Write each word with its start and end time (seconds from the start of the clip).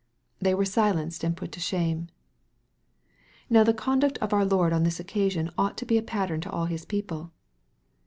They 0.39 0.55
were 0.55 0.65
silenced 0.65 1.23
and 1.23 1.37
put 1.37 1.51
to 1.51 1.59
shame. 1.59 2.07
Now 3.51 3.63
the 3.63 3.71
conduct 3.71 4.17
of 4.17 4.33
our 4.33 4.43
Lord 4.43 4.73
on 4.73 4.81
this 4.81 4.99
occasion 4.99 5.51
ought 5.59 5.77
to 5.77 5.85
be 5.85 5.99
a 5.99 6.01
pattern 6.01 6.41
to 6.41 6.49
all 6.49 6.65
His 6.65 6.85
people. 6.85 7.31